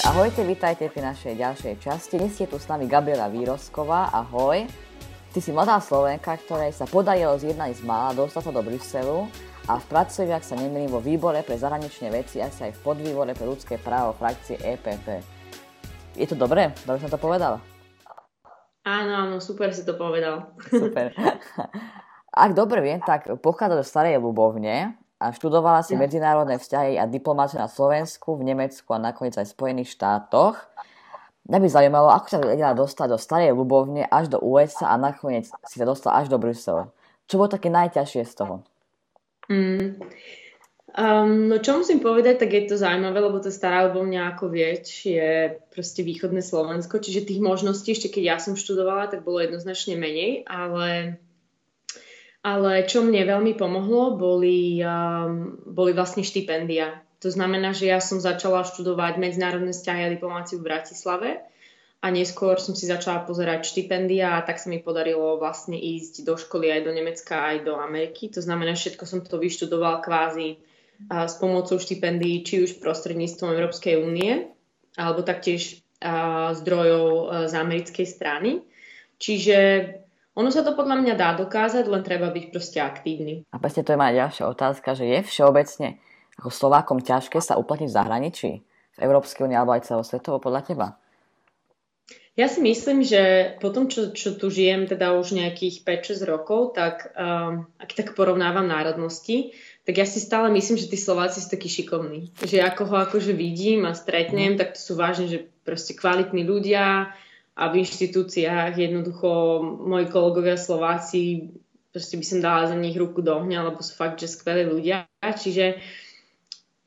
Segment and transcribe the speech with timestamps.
[0.00, 2.16] Ahojte, vítajte pri našej ďalšej časti.
[2.16, 4.08] Dnes je tu s nami Gabriela Výrozková.
[4.08, 4.64] Ahoj.
[5.28, 9.28] Ty si mladá Slovenka, ktorej sa podarilo z jednej z mála dostať sa do Bruselu
[9.68, 13.36] a pracuje, ak sa nemýlim, vo výbore pre zahraničné veci a sa aj v podvýbore
[13.36, 15.20] pre ľudské právo frakcie EPP.
[16.16, 16.72] Je to dobré?
[16.88, 17.60] Dobre som to povedal?
[18.88, 20.56] Áno, áno, super si to povedal.
[20.72, 21.12] Super.
[22.48, 27.60] Ak dobre viem, tak pochádza do Starej Ľubovne a študovala si medzinárodné vzťahy a diplomáciu
[27.60, 30.56] na Slovensku, v Nemecku a nakoniec aj v Spojených štátoch.
[31.44, 35.52] Mňa by zaujímalo, ako sa vedela dostať do Starej Ľubovne až do USA a nakoniec
[35.68, 36.88] si sa dostala až do Bruselu.
[37.28, 38.54] Čo bolo také najťažšie z toho?
[39.52, 40.00] Mm.
[40.90, 45.06] Um, no čo musím povedať, tak je to zaujímavé, lebo to Stará Ľubovňa, ako vieč,
[45.06, 49.94] je proste východné Slovensko, čiže tých možností, ešte keď ja som študovala, tak bolo jednoznačne
[49.94, 51.20] menej, ale
[52.40, 57.04] ale čo mne veľmi pomohlo, boli, um, boli vlastne štipendia.
[57.20, 61.44] To znamená, že ja som začala študovať medzinárodné vzťahy a diplomáciu v Bratislave
[62.00, 66.40] a neskôr som si začala pozerať štipendia a tak sa mi podarilo vlastne ísť do
[66.40, 68.32] školy aj do Nemecka, aj do Ameriky.
[68.32, 74.00] To znamená, všetko som to vyštudoval kvázi uh, s pomocou štipendií, či už prostredníctvom Európskej
[74.00, 74.48] únie,
[74.96, 78.64] alebo taktiež uh, zdrojov uh, z americkej strany.
[79.20, 79.56] Čiže
[80.38, 83.42] ono sa to podľa mňa dá dokázať, len treba byť proste aktívny.
[83.50, 85.98] A presne to je moja ďalšia otázka, že je všeobecne
[86.40, 88.50] ako Slovákom ťažké sa uplatniť v zahraničí?
[88.96, 90.88] V Európskej únii alebo aj celosvetovo podľa teba?
[92.38, 96.72] Ja si myslím, že po tom, čo, čo tu žijem teda už nejakých 5-6 rokov,
[96.72, 99.52] tak um, ak tak porovnávam národnosti,
[99.84, 102.32] tak ja si stále myslím, že tí Slováci sú takí šikovní.
[102.40, 104.58] Že ako ho akože vidím a stretnem, mm.
[104.62, 107.12] tak to sú vážne, že proste kvalitní ľudia,
[107.60, 111.52] a v inštitúciách jednoducho moji kolegovia Slováci
[111.92, 115.04] proste by som dala za nich ruku do ohňa, lebo sú fakt, že skvelí ľudia.
[115.20, 115.76] Čiže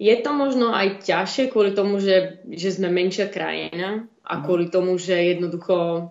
[0.01, 4.97] je to možno aj ťažšie kvôli tomu, že, že sme menšia krajina a kvôli tomu,
[4.97, 6.09] že jednoducho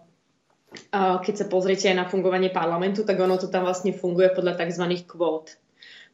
[1.02, 5.04] keď sa pozriete aj na fungovanie parlamentu, tak ono to tam vlastne funguje podľa tzv.
[5.04, 5.52] kvót.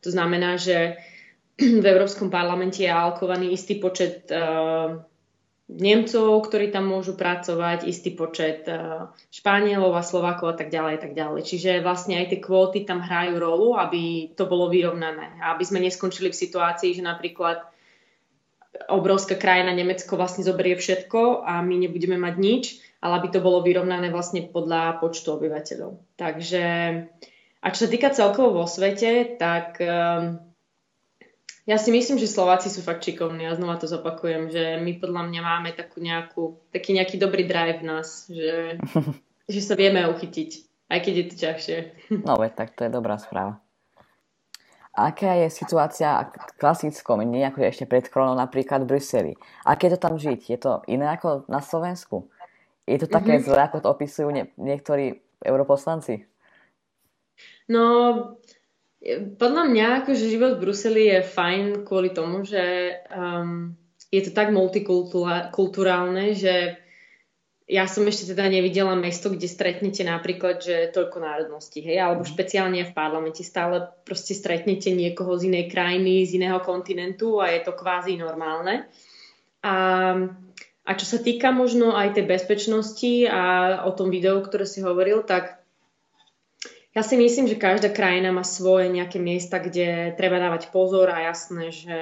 [0.03, 0.99] To znamená, že
[1.83, 4.99] v Európskom parlamente je alkovaný istý počet uh,
[5.69, 11.13] Nemcov, ktorí tam môžu pracovať, istý počet eh, Španielov a Slovákov a tak ďalej, tak
[11.13, 11.45] ďalej.
[11.45, 15.37] Čiže vlastne aj tie kvóty tam hrajú rolu, aby to bolo vyrovnané.
[15.45, 17.61] Aby sme neskončili v situácii, že napríklad
[18.89, 22.65] obrovská krajina Nemecko vlastne zoberie všetko a my nebudeme mať nič,
[23.05, 26.01] ale aby to bolo vyrovnané vlastne podľa počtu obyvateľov.
[26.17, 26.65] Takže
[27.59, 30.48] a čo sa týka celkovo vo svete, tak um,
[31.69, 35.29] ja si myslím, že Slováci sú fakt šikovní a znova to zopakujem, že my podľa
[35.29, 38.81] mňa máme takú nejakú, taký nejaký dobrý drive v nás, že,
[39.53, 40.51] že sa vieme uchytiť,
[40.89, 41.79] aj keď je to ťažšie.
[42.25, 43.61] No veď, tak to je dobrá správa.
[44.97, 49.33] Aká je situácia klasickom, nie ako ešte pred koronou napríklad v Bruseli?
[49.63, 50.41] Aké je to tam žiť?
[50.49, 52.27] Je to iné ako na Slovensku?
[52.89, 53.47] Je to také mm-hmm.
[53.47, 56.25] zle, ako to opisujú nie, niektorí europoslanci?
[57.69, 57.85] No,
[59.39, 63.79] podľa mňa akože život v Bruseli je fajn kvôli tomu, že um,
[64.11, 66.83] je to tak multikulturálne, že
[67.69, 72.31] ja som ešte teda nevidela mesto, kde stretnete napríklad, že toľko národností, hej, alebo mhm.
[72.33, 77.61] špeciálne v parlamente stále proste stretnete niekoho z inej krajiny, z iného kontinentu a je
[77.63, 78.89] to kvázi normálne.
[79.61, 79.75] A,
[80.83, 83.43] a čo sa týka možno aj tej bezpečnosti a
[83.85, 85.58] o tom videu, ktoré si hovoril, tak
[86.97, 91.29] ja si myslím, že každá krajina má svoje nejaké miesta, kde treba dávať pozor a
[91.29, 91.99] jasné, že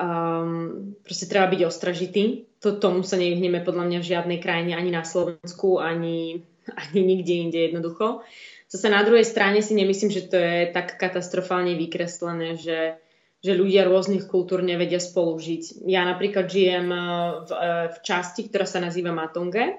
[0.00, 2.48] um, proste treba byť ostražitý.
[2.64, 6.40] To, tomu sa nevyhneme podľa mňa v žiadnej krajine, ani na Slovensku, ani,
[6.82, 8.24] ani nikde inde jednoducho.
[8.66, 12.98] Zase na druhej strane si nemyslím, že to je tak katastrofálne vykreslené, že,
[13.44, 15.86] že ľudia rôznych kultúr nevedia spolu žiť.
[15.86, 19.76] Ja napríklad žijem uh, v, uh, v časti, ktorá sa nazýva Matonge.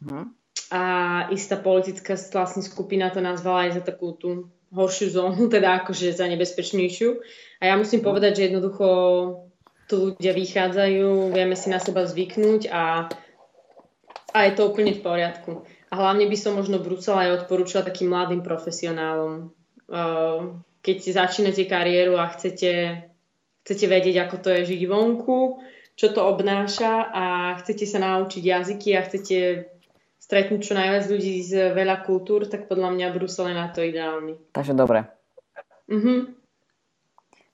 [0.00, 0.32] Uh-huh
[0.70, 0.82] a
[1.30, 6.26] istá politická vlastne skupina to nazvala aj za takú tú horšiu zónu, teda akože za
[6.26, 7.08] nebezpečnejšiu.
[7.62, 8.86] A ja musím povedať, že jednoducho
[9.86, 13.06] tu ľudia vychádzajú, vieme si na seba zvyknúť a,
[14.34, 15.62] a je to úplne v poriadku.
[15.86, 19.54] A hlavne by som možno Brusel aj odporúčala takým mladým profesionálom.
[20.82, 23.06] Keď začínate kariéru a chcete,
[23.62, 25.62] chcete vedieť, ako to je žiť vonku,
[25.94, 27.24] čo to obnáša a
[27.62, 29.36] chcete sa naučiť jazyky a chcete
[30.26, 34.34] stretnúť čo najviac ľudí z veľa kultúr, tak podľa mňa Brusel je na to ideálny.
[34.50, 35.06] Takže dobre.
[35.86, 36.34] Mhm.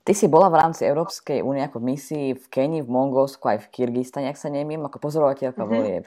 [0.03, 3.63] Ty si bola v rámci Európskej únie ako v misii v Kenii, v Mongolsku aj
[3.63, 5.79] v Kyrgyzstane, ak sa nemým, ako pozorovateľka mm-hmm.
[5.79, 6.05] volieb.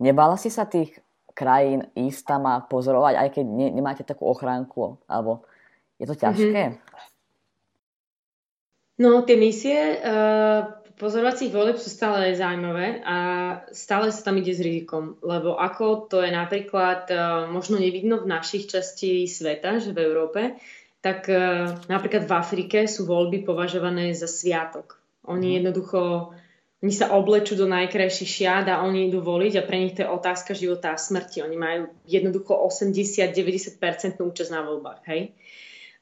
[0.00, 0.96] Nebala si sa tých
[1.36, 4.96] krajín ísť tam a pozorovať, aj keď ne, nemáte takú ochránku?
[5.04, 5.44] Alebo
[6.00, 6.62] je to ťažké?
[6.72, 6.82] Mm-hmm.
[9.04, 13.16] No, tie misie, uh, pozorovacích volieb sú stále zaujímavé a
[13.74, 18.30] stále sa tam ide s rizikom, lebo ako to je napríklad uh, možno nevidno v
[18.30, 20.40] našich časti sveta, že v Európe,
[21.02, 24.98] tak uh, napríklad v Afrike sú voľby považované za sviatok.
[25.26, 25.56] Oni mhm.
[25.60, 26.00] jednoducho
[26.84, 30.12] oni sa oblečú do najkrajších šiat a oni idú voliť a pre nich to je
[30.12, 31.40] otázka života a smrti.
[31.40, 35.00] Oni majú jednoducho 80-90% účasť na voľbách.
[35.08, 35.32] Hej?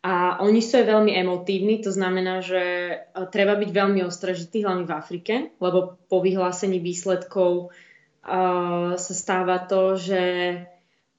[0.03, 2.97] A oni sú aj veľmi emotívni, to znamená, že e,
[3.31, 9.95] treba byť veľmi ostražitý, hlavne v Afrike, lebo po vyhlásení výsledkov uh, sa stáva to,
[9.95, 10.23] že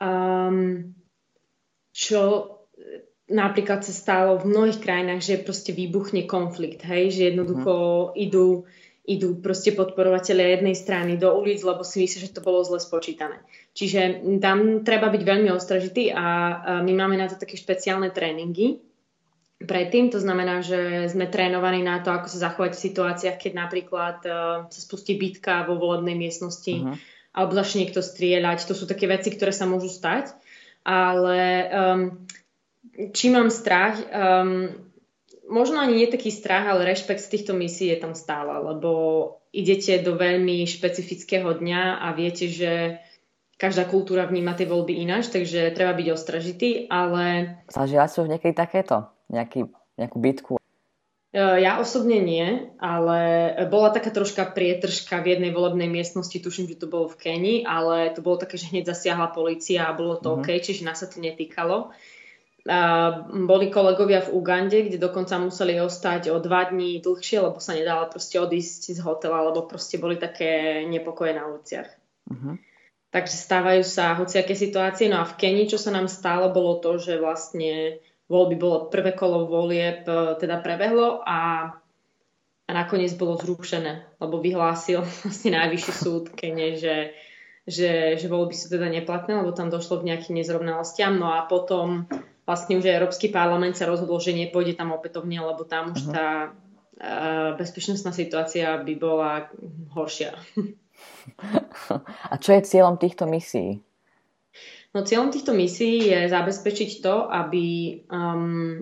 [0.03, 0.91] um,
[1.95, 2.53] čo
[3.31, 7.73] napríklad sa stalo v mnohých krajinách, že proste vybuchne konflikt, hej, že jednoducho
[8.11, 8.13] mm.
[8.19, 8.67] idú
[9.03, 13.43] idú proste podporovateľe jednej strany do ulic, lebo si myslia, že to bolo zle spočítané.
[13.75, 16.25] Čiže tam treba byť veľmi ostražitý a
[16.79, 18.79] my máme na to také špeciálne tréningy.
[19.63, 24.17] Predtým to znamená, že sme trénovaní na to, ako sa zachovať v situáciách, keď napríklad
[24.27, 26.95] uh, sa spustí bitka vo volebnej miestnosti uh-huh.
[27.31, 28.67] alebo začne niekto strieľať.
[28.67, 30.35] To sú také veci, ktoré sa môžu stať.
[30.83, 31.39] Ale
[31.71, 32.27] um,
[33.15, 34.67] či mám strach, um,
[35.49, 38.91] možno ani nie taký strach, ale rešpekt z týchto misií je tam stále, lebo
[39.53, 43.03] idete do veľmi špecifického dňa a viete, že
[43.59, 47.55] každá kultúra vníma tie voľby ináč, takže treba byť ostražitý, ale...
[47.69, 49.07] Zažila si už niekedy takéto?
[49.29, 50.53] Nejaký, nejakú bitku?
[51.33, 56.81] E, ja osobne nie, ale bola taká troška prietržka v jednej volebnej miestnosti, tuším, že
[56.81, 60.33] to bolo v Kenii, ale to bolo také, že hneď zasiahla policia a bolo to
[60.33, 60.45] mm-hmm.
[60.45, 61.93] OK, čiže nás sa to netýkalo.
[63.43, 68.07] Boli kolegovia v Ugande, kde dokonca museli ostať o dva dní dlhšie, lebo sa nedala
[68.07, 71.91] proste odísť z hotela, lebo proste boli také nepokoje na uliciach.
[72.31, 72.55] Uh-huh.
[73.11, 75.11] Takže stávajú sa hociaké situácie.
[75.11, 77.99] No a v Keni, čo sa nám stalo, bolo to, že vlastne
[78.31, 81.67] voľby bolo prvé kolo volieb e, teda prebehlo a,
[82.63, 87.11] a nakoniec bolo zrušené, lebo vyhlásil vlastne najvyšší súd Kene, že,
[87.67, 91.19] že, že voľby sú teda neplatné, lebo tam došlo k nejakým nezrovnalostiam.
[91.19, 92.07] No a potom
[92.43, 96.15] vlastne už Európsky parlament sa rozhodol, že nepôjde tam opätovne, lebo tam už uh-huh.
[96.15, 99.47] tá uh, bezpečnostná situácia by bola
[99.95, 100.35] horšia.
[102.31, 103.79] A čo je cieľom týchto misií?
[104.93, 108.77] No cieľom týchto misií je zabezpečiť to, aby, um,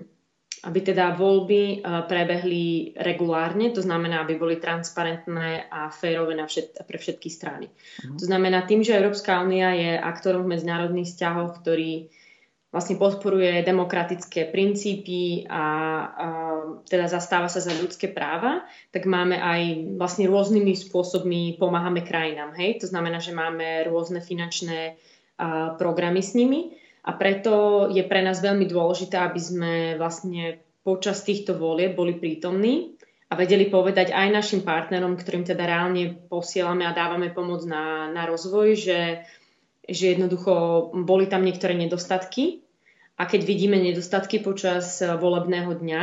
[0.68, 6.84] aby teda voľby uh, prebehli regulárne, to znamená, aby boli transparentné a férové na všet,
[6.84, 7.72] pre všetky strany.
[7.72, 8.18] Uh-huh.
[8.20, 12.12] To znamená, tým, že Európska únia je aktorom v medzinárodných vzťahoch, ktorý
[12.72, 15.64] vlastne podporuje demokratické princípy a,
[16.08, 16.26] a
[16.88, 22.56] teda zastáva sa za ľudské práva, tak máme aj vlastne rôznymi spôsobmi pomáhame krajinám.
[22.56, 22.80] Hej?
[22.80, 24.96] To znamená, že máme rôzne finančné
[25.36, 26.72] a, programy s nimi
[27.04, 32.96] a preto je pre nás veľmi dôležité, aby sme vlastne počas týchto volieb boli prítomní
[33.28, 38.24] a vedeli povedať aj našim partnerom, ktorým teda reálne posielame a dávame pomoc na, na
[38.24, 38.98] rozvoj, že
[39.82, 42.61] že jednoducho boli tam niektoré nedostatky
[43.22, 46.02] a keď vidíme nedostatky počas eh, volebného dňa,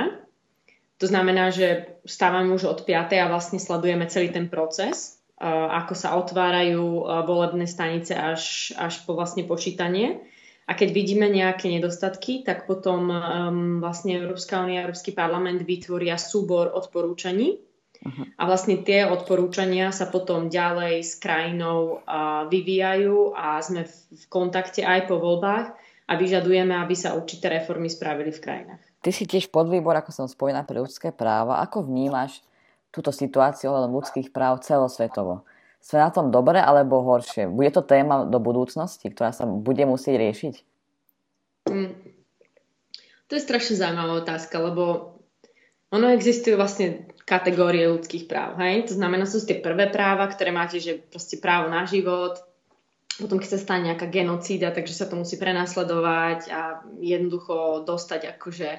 [0.99, 3.11] to znamená, že stávame už od 5.
[3.19, 9.03] a vlastne sledujeme celý ten proces, eh, ako sa otvárajú eh, volebné stanice až, až
[9.03, 10.23] po vlastne počítanie.
[10.69, 16.13] A keď vidíme nejaké nedostatky, tak potom um, vlastne Európska únia a Európsky parlament vytvoria
[16.13, 17.57] súbor odporúčaní,
[17.99, 18.23] Uh-huh.
[18.39, 24.23] A vlastne tie odporúčania sa potom ďalej s krajinou uh, vyvíjajú a sme v, v
[24.31, 25.75] kontakte aj po voľbách
[26.09, 28.81] a vyžadujeme, aby sa určité reformy spravili v krajinách.
[29.05, 31.61] Ty si tiež podvýbor, ako som spomínala, pre ľudské práva.
[31.61, 32.41] Ako vnímaš
[32.89, 35.45] túto situáciu ohľadom ľudských práv celosvetovo?
[35.79, 37.47] Sme na tom dobre alebo horšie?
[37.47, 40.53] Bude to téma do budúcnosti, ktorá sa bude musieť riešiť?
[41.69, 41.93] Mm.
[43.29, 45.15] To je strašne zaujímavá otázka, lebo
[45.93, 48.57] ono existujú vlastne kategórie ľudských práv.
[48.57, 48.89] Hej?
[48.89, 52.41] To znamená, sú tie prvé práva, ktoré máte, že proste právo na život,
[53.19, 56.61] potom keď sa stane nejaká genocída, takže sa to musí prenasledovať a
[57.03, 58.69] jednoducho dostať akože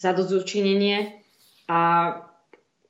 [0.00, 1.20] za dozúčinenie.
[1.68, 1.78] A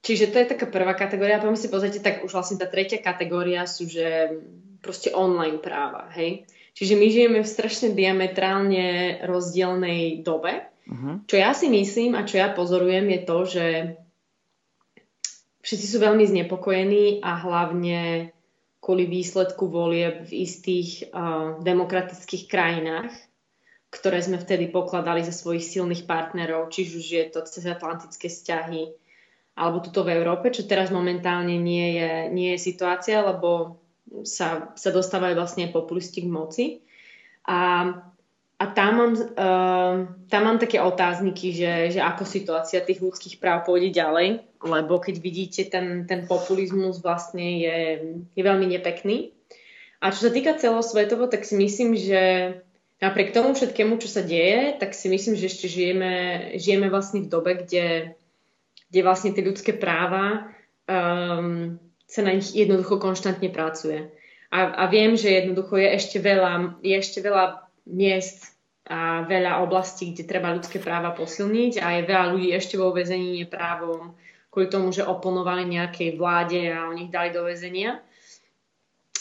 [0.02, 1.38] čiže to je taká prvá kategória.
[1.38, 4.38] A potom si pozrite, tak už vlastne tá tretia kategória sú, že
[4.83, 6.47] proste online práva, hej.
[6.76, 10.69] Čiže my žijeme v strašne diametrálne rozdielnej dobe.
[10.87, 11.25] Uh-huh.
[11.25, 13.66] Čo ja si myslím a čo ja pozorujem je to, že
[15.64, 18.31] všetci sú veľmi znepokojení a hlavne
[18.80, 23.11] kvôli výsledku volieb v istých uh, demokratických krajinách,
[23.90, 28.92] ktoré sme vtedy pokladali za svojich silných partnerov, či už je to cez atlantické vzťahy,
[29.56, 33.80] alebo tuto v Európe, čo teraz momentálne nie je, nie je situácia, lebo
[34.23, 36.64] sa, sa dostávajú vlastne populisti k moci.
[37.49, 37.88] A
[38.56, 39.96] a tam mám, uh,
[40.32, 45.14] tam mám také otázniky, že, že ako situácia tých ľudských práv pôjde ďalej, lebo keď
[45.20, 47.78] vidíte, ten, ten populizmus vlastne je,
[48.32, 49.36] je veľmi nepekný.
[50.00, 52.22] A čo sa týka celosvetovo, tak si myslím, že
[52.96, 56.12] napriek tomu všetkému, čo sa deje, tak si myslím, že ešte žijeme,
[56.56, 58.16] žijeme vlastne v dobe, kde,
[58.88, 60.48] kde vlastne tie ľudské práva
[60.88, 61.76] um,
[62.08, 64.08] sa na nich jednoducho konštantne pracuje.
[64.48, 68.55] A, a viem, že jednoducho je ešte veľa, je ešte veľa miest
[68.87, 73.43] a veľa oblastí, kde treba ľudské práva posilniť a je veľa ľudí ešte vo väzení
[73.43, 74.14] neprávom
[74.57, 78.00] kvôli tomu, že oponovali nejakej vláde a oni ich dali do väzenia.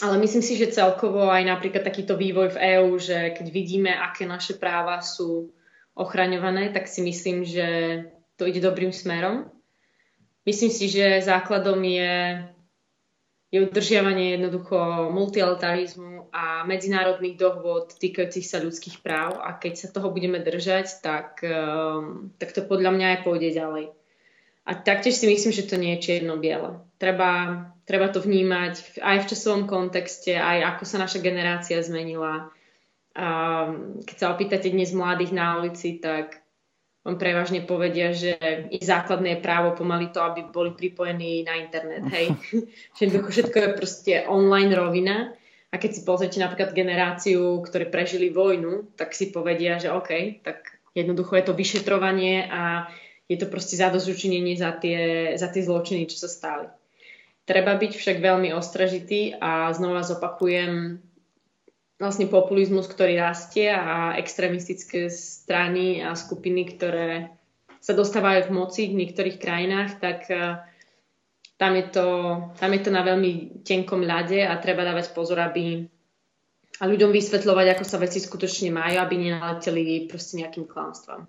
[0.00, 4.24] Ale myslím si, že celkovo aj napríklad takýto vývoj v EÚ, že keď vidíme, aké
[4.24, 5.52] naše práva sú
[5.92, 7.68] ochraňované, tak si myslím, že
[8.40, 9.52] to ide dobrým smerom.
[10.48, 12.40] Myslím si, že základom je
[13.54, 20.10] je udržiavanie jednoducho multilateralizmu a medzinárodných dohôd týkajúcich sa ľudských práv a keď sa toho
[20.10, 23.86] budeme držať, tak, ehm, tak to podľa mňa aj pôjde ďalej.
[24.66, 26.82] A taktiež si myslím, že to nie je čierno-biele.
[26.98, 32.50] Treba, treba to vnímať aj v časovom kontexte, aj ako sa naša generácia zmenila.
[33.14, 33.28] A
[34.02, 36.42] keď sa opýtate dnes mladých na ulici, tak
[37.06, 38.34] on prevažne povedia, že
[38.74, 42.34] ich základné je právo pomaly to, aby boli pripojení na internet, hej.
[42.98, 45.30] Všetko, všetko je proste online rovina.
[45.70, 50.82] A keď si pozrite napríklad generáciu, ktorí prežili vojnu, tak si povedia, že OK, tak
[50.96, 52.90] jednoducho je to vyšetrovanie a
[53.26, 56.66] je to proste zadozučinenie za tie, za tie zločiny, čo sa stali.
[57.46, 60.98] Treba byť však veľmi ostražitý a znova zopakujem,
[61.96, 67.32] vlastne populizmus, ktorý rastie a extremistické strany a skupiny, ktoré
[67.80, 70.60] sa dostávajú v moci v niektorých krajinách, tak eh,
[71.56, 72.06] tam je to,
[72.60, 75.88] tam je to na veľmi tenkom ľade a treba dávať pozor, aby
[76.76, 81.24] a ľuďom vysvetľovať, ako sa veci skutočne majú, aby nenaleteli proste nejakým klamstvom.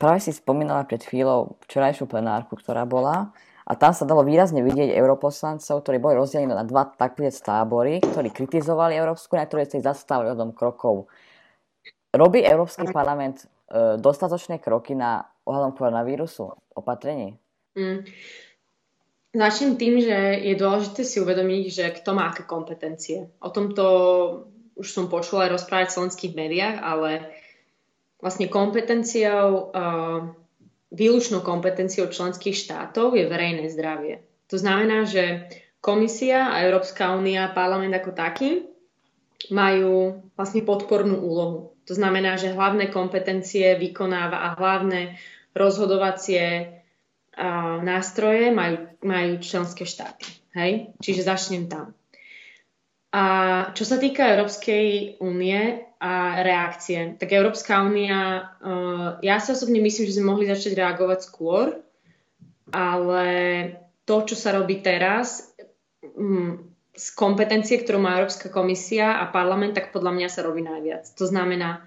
[0.00, 4.92] Práve si spomínala pred chvíľou včerajšiu plenárku, ktorá bola a tam sa dalo výrazne vidieť
[4.92, 10.36] europoslancov, ktorí boli rozdelení na dva takové tábory, ktorí kritizovali Európsku, na ktoré sa zastávali
[10.36, 11.08] odom krokov.
[12.12, 17.40] Robí Európsky parlament e, dostatočné kroky na ohľadom koronavírusu, opatrení?
[17.74, 18.04] Mm.
[19.34, 23.34] Začnem tým, že je dôležité si uvedomiť, že kto má aké kompetencie.
[23.42, 23.82] O tomto
[24.78, 27.10] už som počula aj rozprávať v slovenských médiách, ale
[28.18, 30.34] vlastne kompetenciou uh,
[30.94, 34.22] výlučnou kompetenciou členských štátov je verejné zdravie.
[34.48, 35.50] To znamená, že
[35.82, 38.50] komisia a Európska únia, parlament ako taký,
[39.52, 41.76] majú vlastne podpornú úlohu.
[41.84, 45.20] To znamená, že hlavné kompetencie vykonáva a hlavné
[45.52, 46.64] rozhodovacie a,
[47.84, 50.24] nástroje majú, majú členské štáty.
[50.56, 50.96] Hej?
[51.02, 51.92] Čiže začnem tam.
[53.14, 53.22] A
[53.78, 57.16] čo sa týka Európskej únie, a reakcie.
[57.16, 61.80] Tak Európska únia, uh, ja si osobne myslím, že sme mohli začať reagovať skôr,
[62.68, 63.26] ale
[64.04, 65.56] to, čo sa robí teraz,
[66.12, 66.60] um,
[66.92, 71.08] z kompetencie, ktorú má Európska komisia a parlament, tak podľa mňa sa robí najviac.
[71.16, 71.82] To znamená,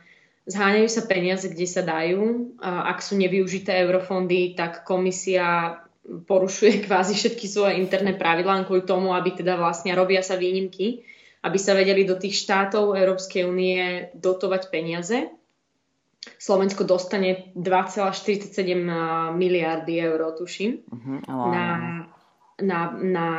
[0.50, 2.58] zháňajú sa peniaze, kde sa dajú.
[2.60, 9.32] Ak sú nevyužité eurofondy, tak komisia porušuje kvázi všetky svoje interné pravidlá kvôli tomu, aby
[9.32, 11.08] teda vlastne robia sa výnimky
[11.48, 15.32] aby sa vedeli do tých štátov Európskej únie dotovať peniaze.
[16.36, 18.52] Slovensko dostane 2,47
[19.32, 21.68] miliardy eur, tuším, uh-huh, na,
[22.60, 23.30] na, na,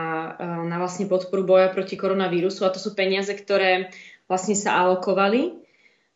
[0.40, 3.92] na vlastne podporu boja proti koronavírusu a to sú peniaze, ktoré
[4.24, 5.68] vlastne sa alokovali.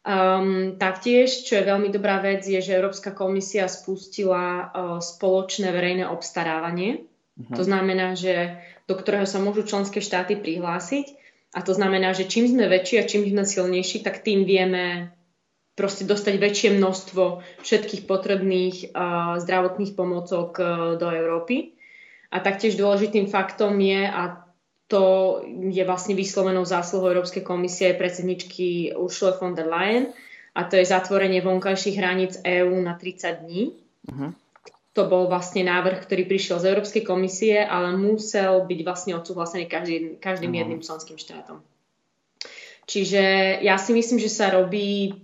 [0.02, 6.08] Um, taktiež, čo je veľmi dobrá vec, je, že Európska komisia spustila uh, spoločné verejné
[6.08, 7.04] obstarávanie.
[7.36, 7.54] Uh-huh.
[7.54, 8.58] To znamená, že
[8.88, 11.22] do ktorého sa môžu členské štáty prihlásiť
[11.52, 15.12] a to znamená, že čím sme väčší a čím sme silnejší, tak tým vieme
[15.76, 20.66] proste dostať väčšie množstvo všetkých potrebných uh, zdravotných pomocok uh,
[20.96, 21.76] do Európy.
[22.32, 24.48] A taktiež dôležitým faktom je, a
[24.88, 25.04] to
[25.48, 30.12] je vlastne vyslovenou zásluhou Európskej komisie predsedničky Ursula von der Leyen,
[30.52, 33.72] a to je zatvorenie vonkajších hraníc EÚ na 30 dní.
[34.08, 34.32] Uh-huh
[34.92, 40.20] to bol vlastne návrh, ktorý prišiel z Európskej komisie, ale musel byť vlastne odsúhlasený každý,
[40.20, 40.60] každým uh-huh.
[40.60, 41.64] jedným členským štátom.
[42.84, 45.16] Čiže ja si myslím, že sa robí,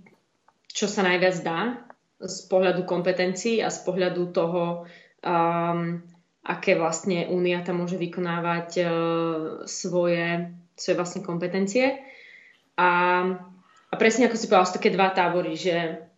[0.73, 1.85] čo sa najviac dá
[2.17, 4.89] z pohľadu kompetencií a z pohľadu toho,
[5.21, 6.01] um,
[6.41, 8.89] aké vlastne únia tam môže vykonávať uh,
[9.69, 11.99] svoje, svoje vlastne kompetencie.
[12.79, 12.89] A,
[13.91, 16.09] a presne ako si povedal, sú také dva tábory, že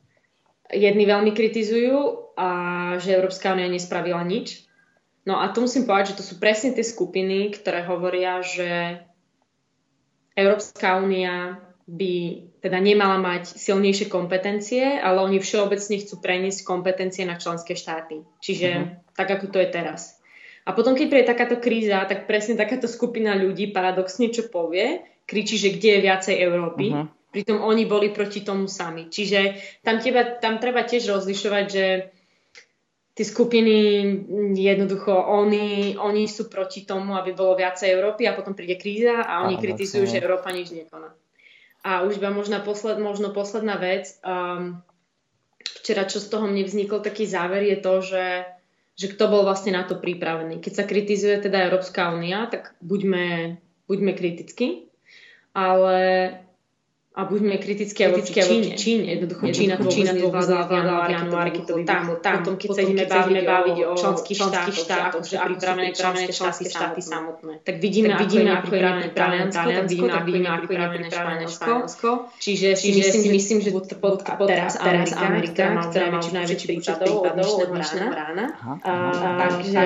[0.71, 2.49] jedni veľmi kritizujú a
[2.97, 4.67] že Európska únia nespravila nič.
[5.25, 9.03] No a tu musím povedať, že to sú presne tie skupiny, ktoré hovoria, že
[10.33, 12.13] Európska únia by
[12.63, 18.23] teda nemala mať silnejšie kompetencie, ale oni všeobecne chcú preniesť kompetencie na členské štáty.
[18.39, 19.13] Čiže uh-huh.
[19.17, 20.17] tak, ako to je teraz.
[20.63, 25.57] A potom, keď príde takáto kríza, tak presne takáto skupina ľudí paradoxne čo povie, kričí,
[25.57, 26.85] že kde je viacej Európy.
[26.93, 27.09] Uh-huh.
[27.33, 29.07] Pritom oni boli proti tomu sami.
[29.07, 31.85] Čiže tam, teba, tam treba tiež rozlišovať, že
[33.11, 33.75] tie skupiny
[34.55, 39.43] jednoducho, oni, oni sú proti tomu, aby bolo viacej Európy a potom príde kríza a
[39.43, 41.11] oni kritizujú, že Európa nič nekoná.
[41.81, 44.15] A už iba možno, posled, možno posledná vec.
[44.21, 44.85] Um,
[45.81, 48.27] včera, čo z toho mne vznikol taký záver, je to, že,
[48.95, 50.61] že kto bol vlastne na to pripravený.
[50.61, 53.57] Keď sa kritizuje teda Európska únia, tak buďme,
[53.89, 54.87] buďme kritickí,
[55.57, 55.97] ale
[57.11, 58.71] a buďme kritickí aj voči Číne.
[58.79, 59.05] Číne.
[59.19, 62.35] Jednoducho Čína to Čína to zvládla v januári, keď to tam, tam.
[62.39, 64.37] Potom, keď sa ideme baviť, baviť o členských
[64.71, 66.31] štátoch, že sú pripravené členské
[66.71, 67.67] štáty samotné.
[67.67, 68.79] Tak vidíme, vidíme ako je
[69.11, 71.05] pripravené Taliansko, tak vidíme, ako je pripravené
[71.51, 72.11] Španielsko.
[72.39, 73.75] Čiže si myslím, že
[74.47, 78.45] teraz Amerika, ktorá má najväčší prípadov od dnešného rána.
[79.51, 79.83] Takže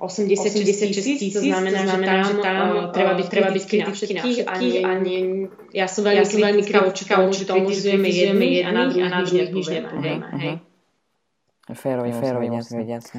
[0.00, 0.56] 86
[1.04, 1.84] tisíc, to znamená,
[2.24, 4.48] že tam treba byť kritický na všetkých
[4.88, 9.20] a nie, ja som veľmi som veľmi kritická voči tomu, že kritizujeme jedných a na
[9.26, 10.26] druhých, nič nepovieme.
[10.38, 10.54] Hej.
[11.70, 13.18] Musí byť, jasne.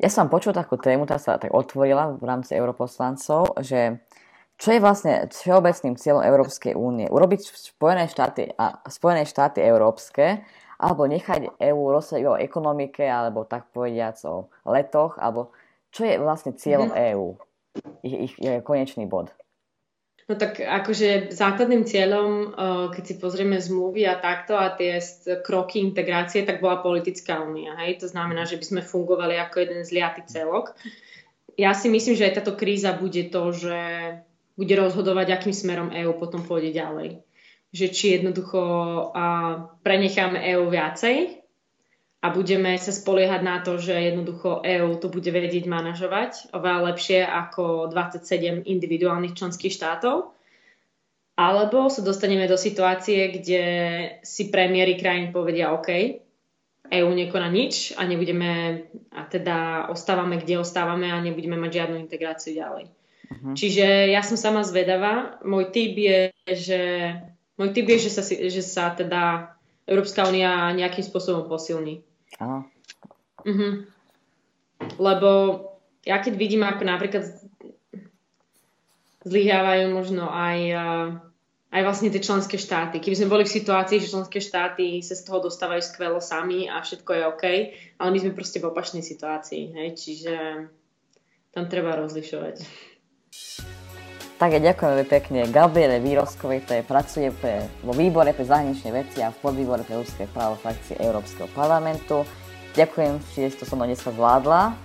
[0.00, 4.04] Ja som počul takú tému, tá sa tak otvorila v rámci europoslancov, že
[4.60, 7.10] čo je vlastne všeobecným cieľom Európskej únie?
[7.10, 10.46] Urobiť Spojené štáty, a Spojené štáty európske,
[10.78, 15.54] alebo nechať EÚ rozsať o ekonomike, alebo tak povediac o letoch, alebo
[15.94, 17.10] čo je vlastne cieľom mm-hmm.
[17.14, 17.28] EÚ?
[18.02, 19.34] Ich, ich, ich konečný bod.
[20.24, 24.96] No tak akože základným cieľom, eh, keď si pozrieme zmluvy a takto a tie
[25.44, 27.76] kroky integrácie, tak bola politická únia.
[27.84, 28.00] Hej?
[28.00, 30.72] To znamená, že by sme fungovali ako jeden zliatý celok.
[31.60, 33.78] Ja si myslím, že aj táto kríza bude to, že
[34.56, 37.20] bude rozhodovať, akým smerom EÚ potom pôjde ďalej.
[37.74, 38.62] Že či jednoducho
[39.82, 41.43] prenecháme EÚ viacej
[42.24, 47.20] a budeme sa spoliehať na to, že jednoducho EÚ to bude vedieť manažovať oveľa lepšie
[47.20, 50.32] ako 27 individuálnych členských štátov.
[51.36, 53.62] Alebo sa dostaneme do situácie, kde
[54.24, 55.90] si premiéry krajín povedia OK,
[56.88, 62.56] EÚ nekoná nič a nebudeme, a teda ostávame, kde ostávame a nebudeme mať žiadnu integráciu
[62.56, 62.88] ďalej.
[62.88, 63.52] Uh-huh.
[63.52, 65.42] Čiže ja som sama zvedavá.
[65.44, 66.80] Môj typ je, že,
[67.60, 69.52] môj typ je, že, sa, že sa teda
[69.84, 72.13] Európska únia nejakým spôsobom posilní.
[72.40, 72.66] Áno.
[73.44, 73.72] Mm-hmm.
[74.98, 75.30] Lebo
[76.04, 77.24] ja keď vidím, ako napríklad
[79.24, 80.58] zlyhávajú možno aj,
[81.72, 83.00] aj vlastne tie členské štáty.
[83.00, 86.84] Keby sme boli v situácii, že členské štáty sa z toho dostávajú skvelo sami a
[86.84, 87.44] všetko je OK,
[87.98, 89.88] ale my sme proste v opačnej situácii, hej?
[89.96, 90.34] čiže
[91.56, 92.60] tam treba rozlišovať.
[94.44, 99.32] Tak ja ďakujem pekne Gabriele Výroskovej, ktorá pracuje pre, vo výbore pre zahraničné veci a
[99.32, 102.28] v podvýbore pre ľudské právo frakcie Európskeho parlamentu.
[102.76, 104.76] Ďakujem, že to som dneska zvládla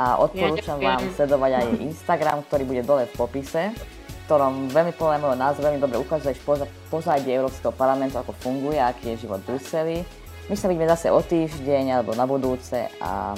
[0.00, 4.96] a odporúčam ja vám sledovať aj Instagram, ktorý bude dole v popise, v ktorom veľmi
[4.96, 6.40] podľa môjho názoru veľmi dobre ukazuješ
[6.88, 10.08] pozadie Európskeho parlamentu, ako funguje, aký je život v Bruseli.
[10.48, 13.36] My sa vidíme zase o týždeň alebo na budúce a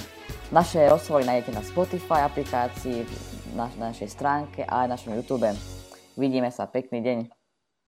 [0.55, 3.03] naše rozhovory nájdete na Spotify aplikácii,
[3.59, 5.51] na našej stránke a aj na našom YouTube.
[6.15, 7.38] Vidíme sa, pekný deň.